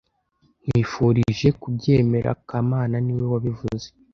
Nkwifurije 0.63 1.47
kubyemera 1.61 2.29
kamana 2.47 2.95
niwe 3.05 3.25
wabivuze 3.33 3.87